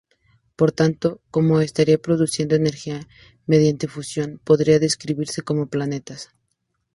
Por 0.59 0.71
tanto, 0.79 1.07
como 1.29 1.53
no 1.57 1.61
estarían 1.61 1.99
produciendo 2.01 2.55
energía 2.55 3.07
mediante 3.45 3.87
fusión, 3.87 4.41
podrían 4.43 4.79
describirse 4.81 5.43
como 5.43 5.67
planetas. 5.69 6.31